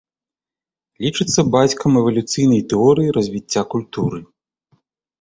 [1.05, 4.27] Лічыцца бацькам эвалюцыйнай тэорыі развіцця культуры.